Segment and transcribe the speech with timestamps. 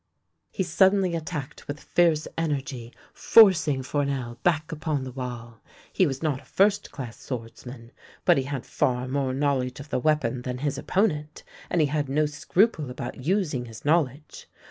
[0.51, 5.61] "He suddenly attacked with a fierce energy, forcing Fournel back upon the wall.
[5.93, 7.91] He was not a first class swordsman,
[8.25, 12.09] but he had far more knowledge of the weapon than his opponent, and he had
[12.09, 14.47] no scruple about using his knowledge.